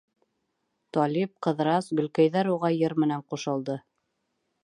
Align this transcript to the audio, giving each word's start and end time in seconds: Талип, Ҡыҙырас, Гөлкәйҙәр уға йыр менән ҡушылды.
Талип, 0.97 1.33
Ҡыҙырас, 1.47 1.91
Гөлкәйҙәр 1.99 2.49
уға 2.55 2.73
йыр 2.79 2.97
менән 3.05 3.23
ҡушылды. 3.35 3.79